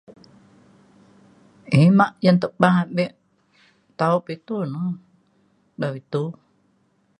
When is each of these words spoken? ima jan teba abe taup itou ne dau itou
ima 1.85 2.05
jan 2.23 2.37
teba 2.41 2.69
abe 2.83 3.05
taup 3.97 4.23
itou 4.35 4.63
ne 4.73 4.81
dau 5.79 5.93
itou 6.01 6.27